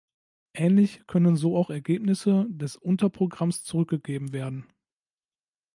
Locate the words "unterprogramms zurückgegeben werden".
2.75-4.65